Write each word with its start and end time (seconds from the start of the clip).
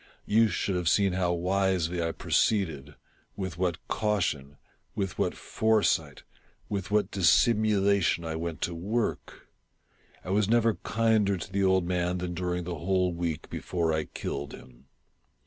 You 0.25 0.47
should 0.47 0.75
have 0.77 0.89
seen 0.89 1.13
how 1.13 1.33
wisely 1.33 2.01
I 2.01 2.11
proceeded— 2.11 2.95
with 3.37 3.59
what 3.59 3.87
caution— 3.87 4.57
with 4.95 5.19
what 5.19 5.35
foresight— 5.35 6.23
with 6.69 6.89
what 6.89 7.11
dissimulation 7.11 8.25
I 8.25 8.35
went 8.35 8.61
to 8.61 8.73
work! 8.73 9.45
I 10.25 10.31
was 10.31 10.49
never 10.49 10.73
kinder 10.73 11.37
to 11.37 11.51
the 11.51 11.63
old 11.63 11.85
man 11.85 12.17
than 12.17 12.33
during 12.33 12.63
the 12.63 12.79
whole 12.79 13.13
week 13.13 13.47
before 13.51 13.93
I 13.93 14.05
killed 14.05 14.53
him. 14.55 14.85